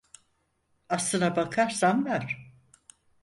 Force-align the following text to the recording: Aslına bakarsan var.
Aslına 0.89 1.35
bakarsan 1.35 2.05
var. 2.05 2.53